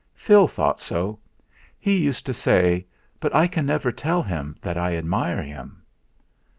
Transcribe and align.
"Phil 0.15 0.47
thought 0.47 0.79
so. 0.79 1.19
He 1.77 1.95
used 1.95 2.25
to 2.25 2.33
say: 2.33 2.87
'But 3.19 3.35
I 3.35 3.45
can 3.45 3.67
never 3.67 3.91
tell 3.91 4.23
him 4.23 4.57
that 4.59 4.75
I 4.75 4.97
admire 4.97 5.43
him.'. 5.43 5.83